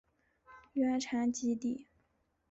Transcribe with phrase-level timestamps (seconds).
[0.73, 1.85] 原产极地。